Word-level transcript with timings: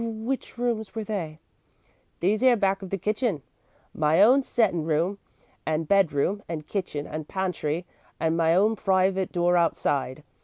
"Which 0.03 0.57
rooms 0.57 0.95
were 0.95 1.03
they?" 1.03 1.37
"These 2.21 2.41
'ere, 2.41 2.55
back 2.55 2.81
of 2.81 2.89
the 2.89 2.97
kitchen. 2.97 3.43
My 3.93 4.19
own 4.23 4.41
settin' 4.41 4.83
room 4.83 5.19
and 5.63 5.87
bedroom 5.87 6.41
and 6.49 6.65
kitchen 6.65 7.05
and 7.05 7.27
pantry 7.27 7.85
and 8.19 8.35
my 8.35 8.55
own 8.55 8.75
private 8.75 9.31
door 9.31 9.57
outside. 9.57 10.23